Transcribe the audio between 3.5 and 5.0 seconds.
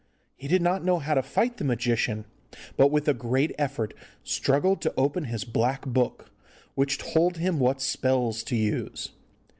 effort struggled to